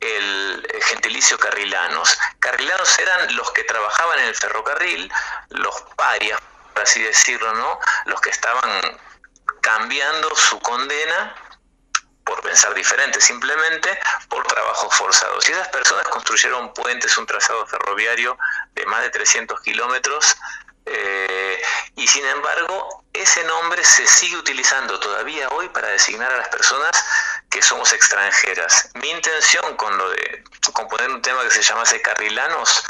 [0.00, 2.18] el gentilicio carrilanos.
[2.38, 5.10] Carrilanos eran los que trabajaban en el ferrocarril,
[5.50, 6.40] los parias,
[6.72, 7.78] por así decirlo, ¿no?
[8.06, 9.00] Los que estaban
[9.60, 11.34] cambiando su condena
[12.24, 13.98] por pensar diferente, simplemente
[14.28, 15.48] por trabajos forzados.
[15.48, 18.38] Y esas personas construyeron puentes, un trazado ferroviario
[18.72, 20.36] de más de 300 kilómetros
[20.86, 21.62] eh,
[21.96, 26.90] y sin embargo, ese nombre se sigue utilizando todavía hoy para designar a las personas
[27.48, 28.90] que somos extranjeras.
[28.94, 32.84] Mi intención con lo de componer un tema que se llamase Carrilanos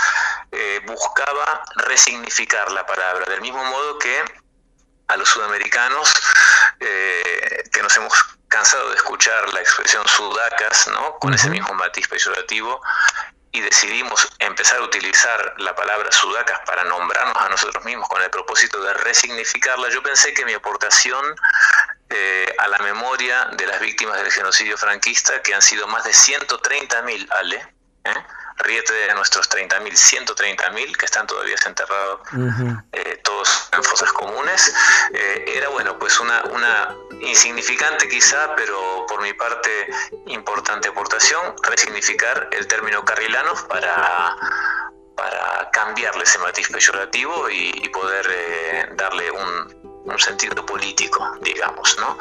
[0.51, 4.25] eh, buscaba resignificar la palabra, del mismo modo que
[5.09, 6.13] a los sudamericanos,
[6.81, 8.13] eh, que nos hemos
[8.49, 11.19] cansado de escuchar la expresión sudacas, ¿no?
[11.19, 12.81] con ese mismo matiz peyorativo,
[13.55, 18.29] y decidimos empezar a utilizar la palabra sudacas para nombrarnos a nosotros mismos con el
[18.29, 21.25] propósito de resignificarla, yo pensé que mi aportación
[22.11, 26.11] eh, a la memoria de las víctimas del genocidio franquista, que han sido más de
[26.11, 28.27] 130.000, Ale, ¿eh?
[28.59, 32.21] Ríete de nuestros 30.000, 130.000 que están todavía enterrados,
[32.93, 34.73] eh, todos en fosas comunes,
[35.13, 39.89] eh, era bueno, pues una, una insignificante quizá, pero por mi parte
[40.27, 44.37] importante aportación, resignificar el término carrilanos para,
[45.17, 52.19] para cambiarle ese matiz peyorativo y, poder eh, darle un, un sentido político, digamos, ¿no?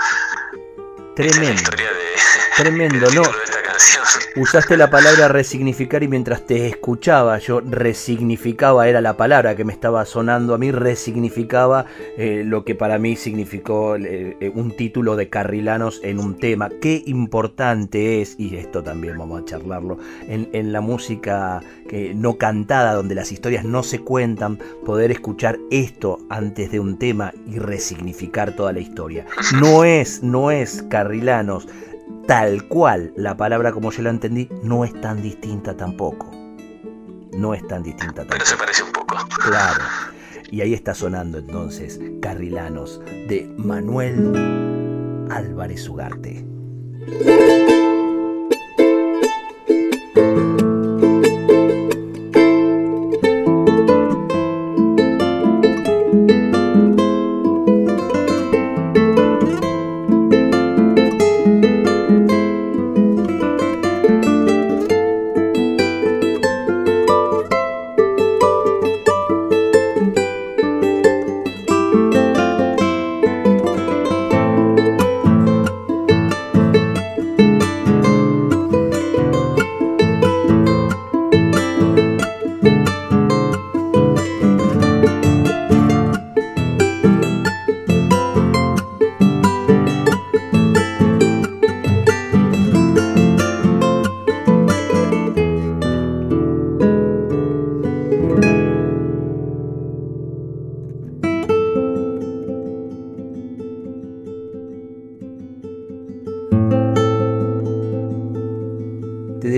[1.16, 1.72] Tremendo.
[2.56, 3.24] Tremendo, ¿no?
[4.36, 9.74] Usaste la palabra resignificar y mientras te escuchaba, yo resignificaba, era la palabra que me
[9.74, 11.86] estaba sonando a mí, resignificaba
[12.18, 16.70] eh, lo que para mí significó eh, eh, un título de Carrilanos en un tema.
[16.82, 21.62] Qué importante es, y esto también vamos a charlarlo, en, en la música
[22.16, 27.34] no cantada, donde las historias no se cuentan, poder escuchar esto antes de un tema
[27.46, 29.28] y resignificar toda la historia.
[29.60, 31.68] No es, no es carrilanos,
[32.28, 36.32] tal cual la palabra como yo la entendí, no es tan distinta tampoco.
[37.38, 38.38] No es tan distinta tampoco.
[38.38, 39.16] Pero se parece un poco.
[39.44, 39.84] Claro.
[40.52, 46.46] Y ahí está sonando entonces Carrilanos de Manuel Álvarez Ugarte.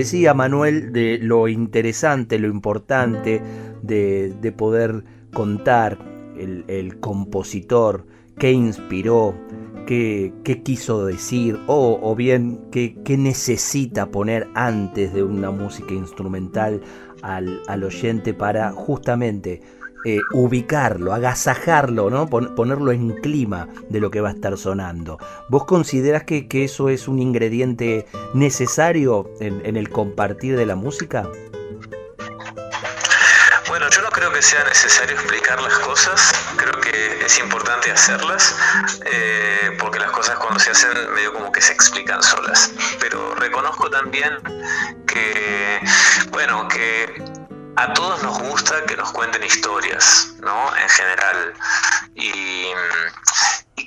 [0.06, 3.42] Decía Manuel de lo interesante, lo importante
[3.82, 5.98] de, poder contar
[6.38, 8.06] el, compositor,
[8.38, 9.34] qué inspiró,
[9.84, 16.80] qué, quiso decir, o, bien qué, necesita poner antes de una música instrumental
[17.22, 19.60] al, al oyente para justamente
[20.08, 22.28] eh, ubicarlo, agasajarlo, ¿no?
[22.28, 25.18] ponerlo en clima de lo que va a estar sonando.
[25.48, 31.28] ¿Vos considerás que, eso es un ingrediente necesario en, el compartir de la música?
[33.66, 38.54] Bueno, yo no creo que sea necesario explicar las cosas, creo que es importante hacerlas,
[39.06, 42.70] eh, porque las cosas cuando se hacen medio como que se explican solas.
[43.00, 44.30] Pero reconozco también
[45.04, 45.80] que,
[46.30, 47.35] bueno, que
[47.76, 50.74] a todos nos gusta que nos cuenten historias, ¿no?
[50.76, 51.52] En general.
[52.14, 52.66] Y,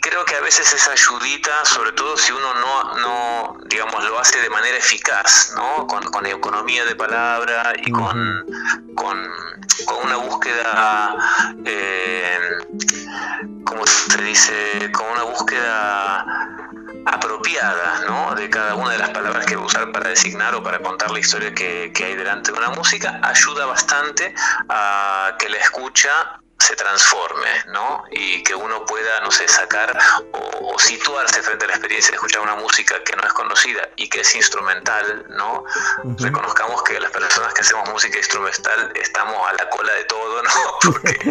[0.02, 4.40] creo que a veces esa ayudita, sobre todo si uno no, no digamos, lo hace
[4.40, 5.88] de manera eficaz, ¿no?
[5.88, 8.46] Con, con economía de palabra y con,
[8.96, 9.28] con,
[10.04, 11.16] una búsqueda,
[11.66, 12.40] eh,
[13.66, 14.92] ¿cómo se dice?
[14.92, 16.26] Con una búsqueda
[17.10, 18.36] apropiada ¿no?
[18.36, 21.20] de cada una de las palabras que a usar para designar o para contar la
[21.20, 24.34] historia que, que hay delante de una música, ayuda bastante
[24.70, 28.04] a que la escucha se transforme, ¿no?
[28.12, 29.98] Y que uno pueda, no sé, sacar
[30.34, 34.10] o, situarse frente a la experiencia de escuchar una música que no es conocida y
[34.10, 35.64] que es instrumental, ¿no?
[36.18, 40.52] Reconozcamos que las personas que hacemos música instrumental estamos a la cola de todo, ¿no?
[40.82, 41.20] Porque,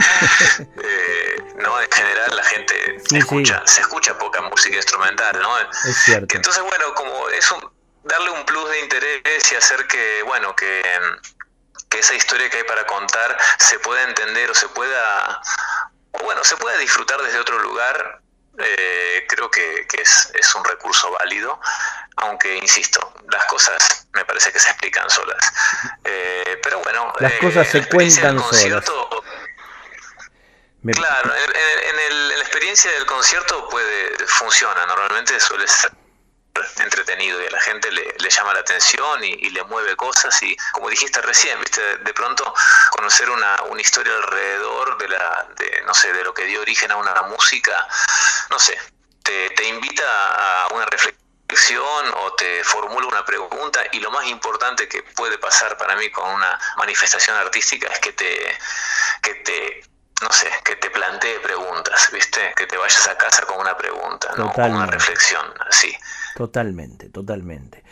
[0.83, 1.81] eh, ¿no?
[1.81, 5.59] En general la gente escucha, se escucha poca música instrumental, ¿no?
[5.85, 6.37] Es cierto.
[6.37, 7.55] Entonces, bueno, como es
[8.05, 10.83] darle un plus de interés y hacer que, bueno, que
[11.89, 15.41] que esa historia que hay para contar se pueda entender o se pueda,
[16.13, 18.21] o bueno, se pueda disfrutar desde otro lugar,
[18.59, 21.61] eh, creo que, es, es, un recurso válido,
[22.17, 25.53] aunque, insisto, las cosas me parece que se explican solas.
[26.05, 28.85] Eh, pero bueno, las cosas se cuentan solas.
[30.93, 36.08] Claro, en, en, la experiencia del concierto puede funciona, normalmente suele ser en
[36.77, 40.89] entretenido y a la gente le, llama la atención y, le mueve cosas y como
[40.89, 42.53] dijiste recién, viste, de pronto
[42.91, 46.91] conocer una, una historia alrededor de la, de, no sé, de lo que dio origen
[46.91, 47.89] a una música,
[48.51, 48.79] no sé,
[49.23, 50.05] te, te invita
[50.65, 55.77] a una reflexión o te formula una pregunta y lo más importante que puede pasar
[55.79, 58.59] para mí con una manifestación artística es que te,
[59.23, 59.83] que te
[60.21, 62.53] no sé, que te plantee preguntas, ¿viste?
[62.57, 64.53] Que te vayas a casa con una pregunta, ¿no?
[64.53, 65.97] Con una reflexión, así.
[66.35, 67.85] Totalmente, totalmente.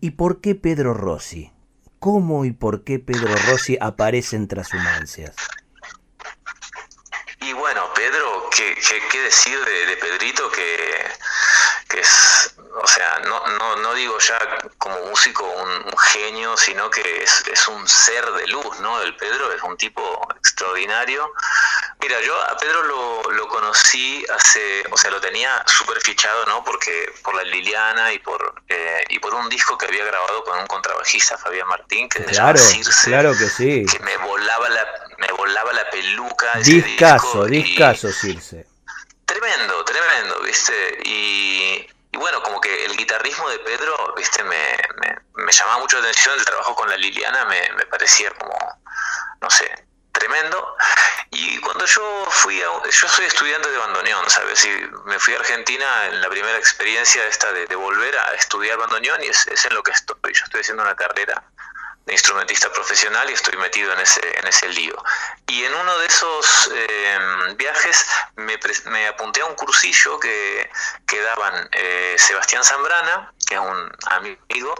[0.00, 1.52] ¿Y por qué Pedro Rossi?
[1.98, 5.34] ¿Cómo y por qué Pedro Rossi aparece en Trashumancias?
[7.40, 8.74] Y bueno, Pedro, ¿qué,
[9.20, 14.38] decir de, Pedrito que es, o sea, no, no, no digo ya
[14.78, 19.02] como músico un, genio, sino que es, es, un ser de luz, ¿no?
[19.02, 21.32] El Pedro es un tipo extraordinario.
[22.00, 26.62] Mira, yo a Pedro lo, lo conocí hace, o sea, lo tenía súper fichado, ¿no?
[26.64, 30.58] Porque por la Liliana y por, eh, y por un disco que había grabado con
[30.58, 33.86] un contrabajista, Fabián Martín, que claro, Circe, claro que sí.
[33.86, 34.86] Que me volaba la,
[35.18, 36.58] me volaba la peluca.
[36.58, 38.66] Discaso, discaso, Circe
[39.24, 41.00] Tremendo, tremendo, ¿viste?
[41.04, 41.86] Y,
[42.16, 44.42] bueno, como que el guitarrismo de Pedro, ¿viste?
[44.44, 44.76] Me,
[45.34, 48.56] me, llamaba mucho la atención, el trabajo con la Liliana me, parecía como,
[49.40, 50.76] no sé, tremendo.
[51.30, 54.64] Y cuando yo fui a, yo soy estudiante de bandoneón, ¿sabes?
[54.64, 54.70] Y
[55.04, 59.28] me fui a Argentina en la primera experiencia esta de, volver a estudiar bandoneón y
[59.28, 60.18] es, en lo que estoy.
[60.24, 61.42] Yo estoy haciendo una carrera
[62.12, 64.96] instrumentista profesional y estoy metido en ese, en ese lío.
[65.48, 67.18] Y en uno de esos eh,
[67.56, 70.70] viajes me, me, apunté a un cursillo que,
[71.06, 74.74] que daban eh, Sebastián Zambrana, que es un amigo,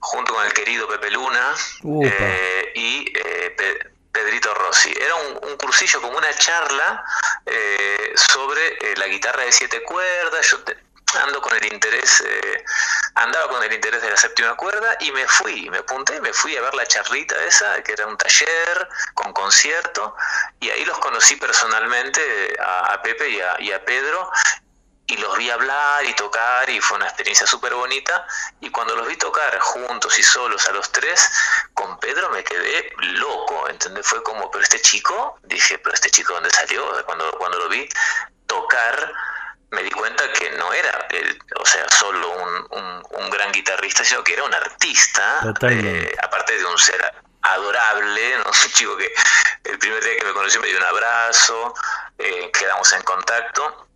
[0.00, 1.54] junto con el querido Pepe Luna
[2.02, 3.12] eh, y
[4.10, 4.92] Pedrito Rossi.
[5.00, 7.04] Era un, un, cursillo como una charla
[8.14, 10.50] sobre la guitarra de siete cuerdas.
[10.50, 10.58] Yo
[11.16, 12.64] ando con el interés, eh,
[13.14, 16.56] andaba con el interés de la séptima cuerda y me fui, me apunté me fui
[16.56, 20.14] a ver la charlita esa, que era un taller con concierto,
[20.60, 24.30] y ahí los conocí personalmente a, Pepe y a, y a, Pedro,
[25.06, 28.26] y los vi hablar y tocar, y fue una experiencia súper bonita,
[28.60, 31.30] y cuando los vi tocar juntos y solos a los tres,
[31.74, 34.06] con Pedro me quedé loco, ¿entendés?
[34.06, 36.84] Fue como, pero este chico, dije, pero este chico, ¿dónde salió?
[37.06, 37.88] Cuando, cuando lo vi
[38.46, 39.14] tocar
[39.70, 41.08] me di cuenta que no era,
[41.60, 46.64] o sea, solo un, un, gran guitarrista, sino que era un artista, eh, aparte de
[46.64, 47.12] un ser
[47.42, 48.44] adorable, ¿no?
[48.46, 49.12] un chico que
[49.64, 51.74] el primer día que me conoció me dio un abrazo,
[52.18, 53.87] eh, quedamos en contacto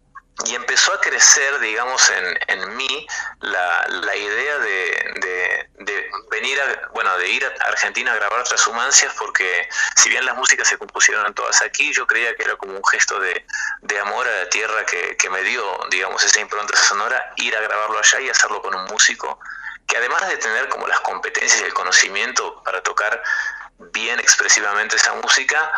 [0.47, 3.07] y empezó a crecer, digamos, en, en mí
[3.41, 9.13] la, la idea de, de, venir a, bueno, de ir a Argentina a grabar Transhumancias,
[9.19, 12.85] porque si bien las músicas se compusieron todas aquí, yo creía que era como un
[12.87, 13.45] gesto de,
[13.83, 17.61] de amor a la tierra que, que, me dio, digamos, esa impronta sonora, ir a
[17.61, 19.39] grabarlo allá y hacerlo con un músico
[19.87, 23.23] que además de tener como las competencias y el conocimiento para tocar
[23.93, 25.73] bien expresivamente esa música,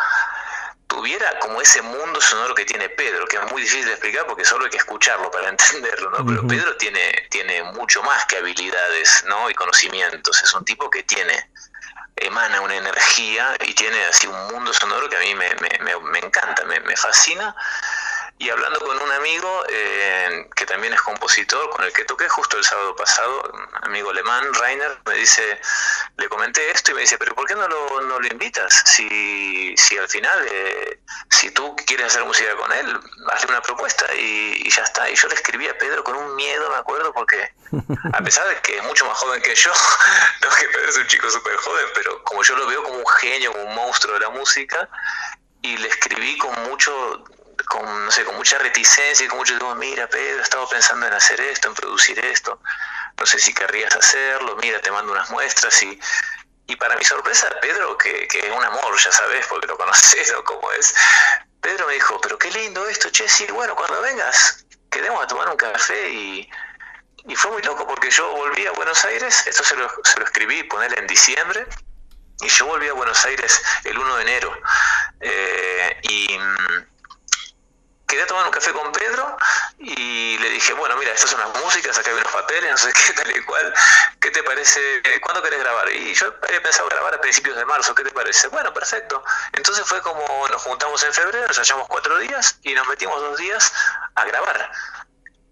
[0.95, 4.45] tuviera como ese mundo sonoro que tiene Pedro, que es muy difícil de explicar porque
[4.45, 6.25] solo hay que escucharlo para entenderlo, ¿no?
[6.25, 9.49] Pero Pedro tiene, tiene mucho más que habilidades, ¿no?
[9.49, 10.41] Y conocimientos.
[10.41, 11.49] Es un tipo que tiene,
[12.15, 15.49] emana una energía y tiene así un mundo sonoro que a mí me,
[15.81, 17.53] me, me encanta, me, me fascina
[18.37, 22.57] y hablando con un amigo eh, que también es compositor, con el que toqué justo
[22.57, 25.57] el sábado pasado, un amigo alemán, Rainer, me dice,
[26.17, 28.83] le comenté esto y me dice, pero ¿por qué no lo, no lo invitas?
[28.87, 30.99] Si, si al final, eh,
[31.31, 32.99] si tú quieres hacer música con él,
[33.31, 35.09] hazle una propuesta y, ya está.
[35.09, 37.53] Y yo le escribí a Pedro con un miedo, me acuerdo, porque
[38.11, 39.71] a pesar de que es mucho más joven que yo,
[40.41, 43.07] no que Pedro es un chico súper joven, pero como yo lo veo como un
[43.21, 44.89] genio, como un monstruo de la música,
[45.61, 47.23] y le escribí con mucho
[47.65, 51.13] con, no sé, con mucha reticencia y con mucho digo, mira Pedro, estaba pensando en
[51.13, 52.59] hacer esto, en producir esto,
[53.17, 55.99] no sé si querrías hacerlo, mira, te mando unas muestras y,
[56.67, 60.31] y para mi sorpresa, Pedro, que, que es un amor, ya sabes, porque lo conoces
[60.37, 60.93] o cómo es,
[61.61, 65.49] Pedro me dijo, pero qué lindo esto, che, sí, bueno, cuando vengas, quedemos a tomar
[65.49, 66.49] un café y,
[67.27, 70.25] y fue muy loco porque yo volví a Buenos Aires, esto se lo, se lo
[70.25, 71.65] escribí, ponerle en diciembre,
[72.41, 74.53] y yo volví a Buenos Aires el 1 de enero.
[75.21, 76.37] Eh, y
[78.07, 79.37] quería tomar un café con Pedro
[79.79, 82.93] y le dije, bueno, mira, estas son las músicas, acá hay unos papeles, no sé
[82.93, 83.73] qué, tal y cual,
[84.19, 85.01] ¿qué te parece?
[85.21, 85.89] ¿Cuándo querés grabar?
[85.91, 88.47] Y yo había pensado grabar a principios de marzo, ¿qué te parece?
[88.47, 89.23] Bueno, perfecto.
[89.53, 93.37] Entonces fue como nos juntamos en febrero, nos hallamos cuatro días y nos metimos dos
[93.37, 93.73] días
[94.15, 94.71] a grabar.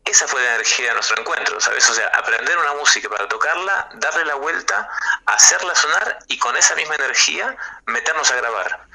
[0.06, 1.90] Esa fue la energía de nuestro encuentro, ¿sabes?
[1.90, 4.90] O sea, aprender una música para tocarla, darle la vuelta,
[5.26, 8.86] hacerla sonar y con esa misma energía meternos a grabar.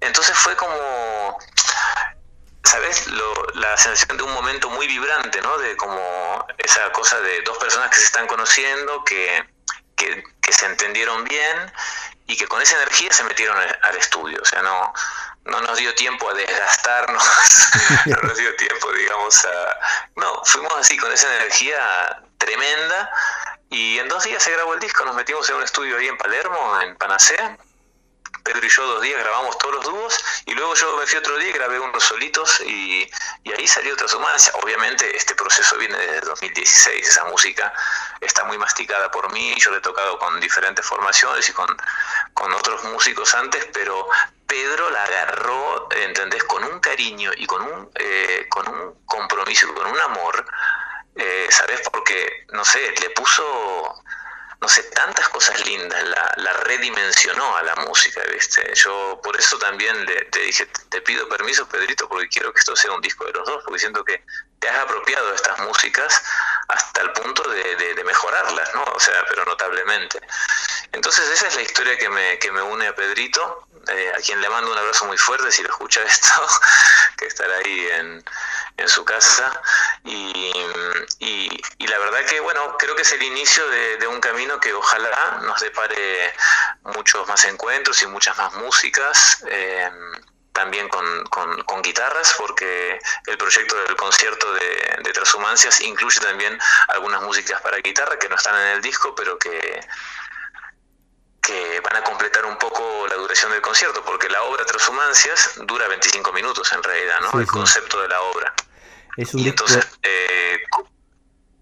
[0.00, 1.38] Entonces fue como
[2.64, 3.06] ¿sabes?
[3.54, 5.58] la sensación de un momento muy vibrante, ¿no?
[5.58, 9.44] De como esa cosa de dos personas que se están conociendo, que,
[9.96, 11.72] que, se entendieron bien
[12.26, 14.38] y que con esa energía se metieron al estudio.
[14.42, 14.92] O sea, no,
[15.44, 17.24] no nos dio tiempo a desgastarnos,
[18.06, 19.78] no nos dio tiempo, digamos, a...
[20.16, 23.10] No, fuimos así con esa energía tremenda
[23.70, 26.18] y en dos días se grabó el disco, nos metimos en un estudio ahí en
[26.18, 27.56] Palermo, en Panacea,
[28.42, 31.36] Pedro y yo dos días grabamos todos los dúos y luego yo me fui otro
[31.38, 33.10] día y grabé unos solitos y,
[33.56, 34.52] ahí salió otra sumancia.
[34.62, 37.72] Obviamente este proceso viene desde 2016, esa música
[38.20, 41.68] está muy masticada por mí, yo le he tocado con diferentes formaciones y con,
[42.34, 44.08] con otros músicos antes, pero
[44.46, 46.44] Pedro la agarró, ¿entendés?
[46.44, 50.44] Con un cariño y con un, eh, con un compromiso y con un amor,
[51.16, 51.80] eh, ¿sabes?
[51.90, 54.01] Porque, no sé, le puso
[54.62, 58.72] no sé, tantas cosas lindas, la, la redimensionó a la música, ¿viste?
[58.74, 62.76] Yo por eso también le, te dije, te pido permiso, Pedrito, porque quiero que esto
[62.76, 64.22] sea un disco de los dos, porque siento que
[64.60, 66.22] te has apropiado de estas músicas
[66.68, 68.84] hasta el punto de, de, mejorarlas, ¿no?
[68.84, 70.20] O sea, pero notablemente.
[70.92, 74.40] Entonces esa es la historia que me, que me une a Pedrito, eh, a quien
[74.40, 76.46] le mando un abrazo muy fuerte si le escucha esto,
[77.18, 78.24] que estará ahí en,
[78.76, 79.60] en su casa.
[80.04, 80.52] Y,
[81.18, 85.40] y, la verdad que, bueno, creo que es el inicio de, un camino que ojalá
[85.42, 86.34] nos depare
[86.82, 89.44] muchos más encuentros y muchas más músicas.
[89.46, 89.90] Eh,
[90.52, 91.24] también con,
[91.64, 96.58] con, guitarras, porque el proyecto del concierto de, de Transhumancias incluye también
[96.88, 99.80] algunas músicas para guitarra que no están en el disco, pero que,
[101.42, 105.88] que van a completar un poco la duración del concierto, porque la obra Transhumancias dura
[105.88, 107.40] 25 minutos en realidad, ¿no?
[107.40, 108.54] el concepto de la obra.
[109.16, 109.64] Es un disco...
[110.02, 110.58] Eh,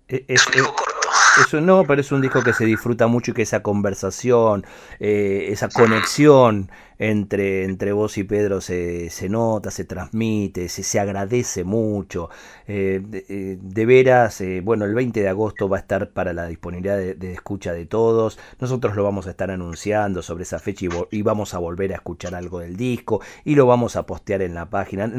[0.09, 1.09] e, es, un disco corto.
[1.41, 4.66] Eso no, pero es un disco que se disfruta mucho y que esa conversación,
[4.99, 6.70] eh, esa conexión
[7.01, 12.28] entre, entre vos y Pedro se, se nota, se transmite, se, se agradece mucho.
[12.68, 16.46] Eh, eh, de, veras, eh, bueno, el 20 de agosto va a estar para la
[16.46, 18.38] disponibilidad de, escucha de todos.
[18.61, 22.34] Nosotros lo vamos a estar anunciando sobre esa fecha y, vamos a volver a escuchar
[22.34, 25.11] algo del disco y lo vamos a postear en la página.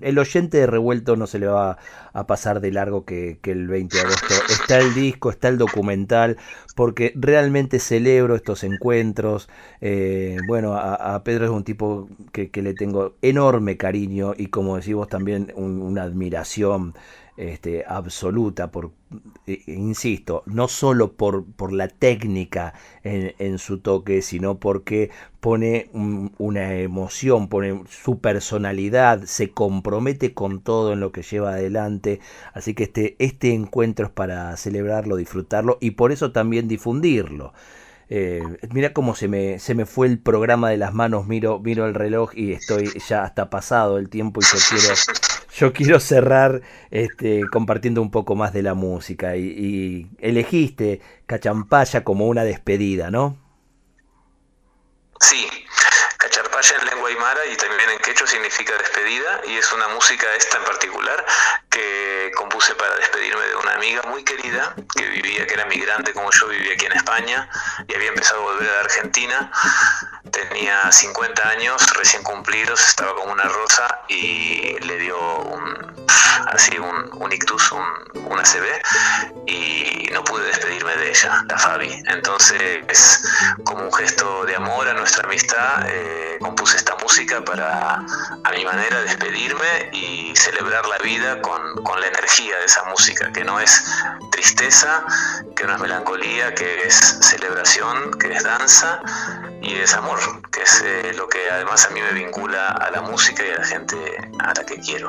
[0.00, 1.76] el oyente de Revuelto no se le va
[2.14, 4.34] a pasar de largo que, el 20 de agosto.
[4.48, 6.38] Está el disco, está el documental,
[6.76, 9.48] porque realmente celebro estos encuentros.
[10.46, 15.08] bueno, a Pedro es un tipo que, le tengo enorme cariño y como decís vos
[15.08, 16.94] también una admiración
[17.36, 18.92] este, absoluta por,
[19.46, 25.10] eh, insisto, no solo por, por la técnica en, su toque, sino porque
[25.40, 32.20] pone una emoción, pone su personalidad, se compromete con todo en lo que lleva adelante.
[32.52, 37.52] Así que este, este encuentro es para celebrarlo, disfrutarlo y por eso también difundirlo.
[38.08, 41.86] Eh, mira cómo se me, se me fue el programa de las manos, miro, miro
[41.86, 44.94] el reloj y estoy ya hasta pasado el tiempo y yo quiero,
[45.56, 49.36] yo quiero cerrar este, compartiendo un poco más de la música.
[49.36, 53.38] Y, y elegiste Cachampaya como una despedida, ¿no?
[55.20, 55.48] Sí,
[56.18, 60.58] Cacharpaya en lengua aymara y también en quechua significa despedida y es una música esta
[60.58, 61.24] en particular
[62.36, 66.48] compuse para despedirme de una amiga muy querida que vivía, que era migrante como yo
[66.48, 67.48] vivía aquí en España
[67.86, 69.50] y había empezado a volver a Argentina.
[70.30, 76.06] Tenía 50 años recién cumplidos, estaba como una rosa y le dio un,
[76.48, 77.84] así un, un ictus, un,
[78.26, 78.66] una CB
[79.46, 82.02] y no pude despedirme de ella, la Fabi.
[82.06, 83.22] Entonces,
[83.64, 87.94] como un gesto de amor a nuestra amistad, eh, compuse esta música para
[88.44, 93.32] a mi manera despedirme y celebrar la vida con con, la energía de esa música,
[93.32, 93.84] que no es
[94.30, 95.04] tristeza,
[95.54, 99.00] que no es melancolía, que es celebración, que es danza
[99.62, 100.18] y es amor,
[100.50, 103.58] que es eh, lo que además a mí me vincula a la música y a
[103.58, 103.96] la gente
[104.40, 105.08] a la que quiero.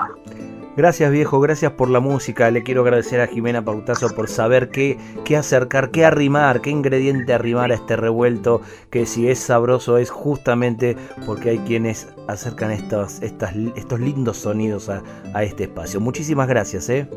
[0.78, 2.52] Gracias viejo, gracias por la música.
[2.52, 7.34] Le quiero agradecer a Jimena Pautazo por saber qué, qué acercar, qué arrimar, qué ingrediente
[7.34, 8.62] arrimar a este revuelto,
[8.92, 14.88] que si es sabroso es justamente porque hay quienes acercan estos, estas, estos lindos sonidos
[14.90, 15.02] a,
[15.34, 16.00] a este espacio.
[16.00, 16.88] Muchísimas gracias.
[16.90, 17.10] ¿eh?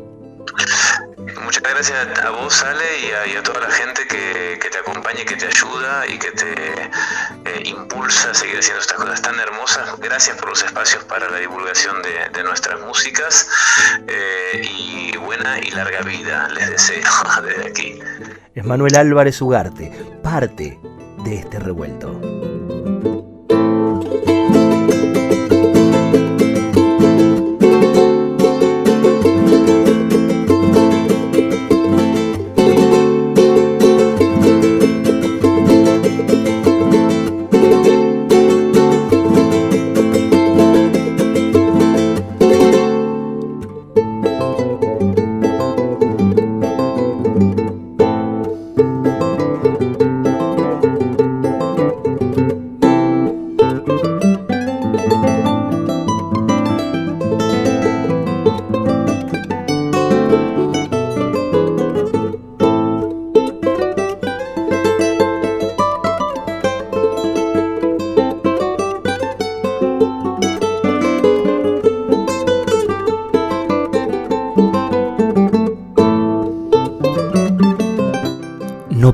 [1.51, 2.85] Muchas gracias a vos, Ale,
[3.27, 7.63] y a, toda la gente que, te acompaña que te ayuda y que te eh,
[7.65, 9.99] impulsa a seguir haciendo estas cosas tan hermosas.
[9.99, 13.49] Gracias por los espacios para la divulgación de, nuestras músicas
[14.07, 17.03] eh, y buena y larga vida les deseo
[17.43, 17.99] desde aquí.
[18.55, 19.91] Es Manuel Álvarez Ugarte,
[20.23, 20.79] parte
[21.25, 22.17] de este revuelto.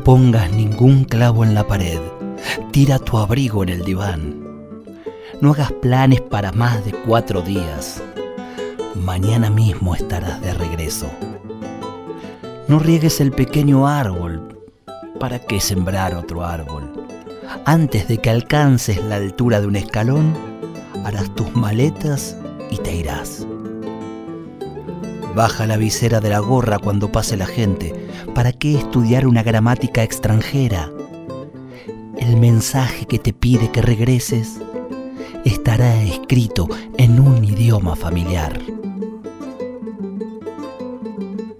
[0.07, 1.99] Pongas ningún clavo en la pared.
[2.71, 4.41] Tira tu abrigo en el diván.
[5.41, 8.01] No hagas planes para más de cuatro días.
[8.95, 11.07] Mañana mismo estarás de regreso.
[12.69, 14.61] No riegues el pequeño árbol.
[15.19, 16.89] ¿Para qué sembrar otro árbol?
[17.65, 20.33] Antes de que alcances la altura de un escalón,
[21.03, 22.37] harás tus maletas
[22.71, 23.46] y te irás.
[25.37, 27.93] Baja la visera de la gorra cuando pase la gente.
[28.33, 30.89] ¿Para qué estudiar una gramática extranjera?
[32.17, 34.59] El mensaje que te pide que regreses
[35.45, 36.67] estará escrito
[36.97, 38.59] en un idioma familiar.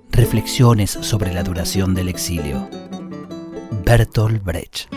[0.09, 2.67] Reflexiones sobre la duración del exilio.
[3.85, 4.96] Bertolt Brecht.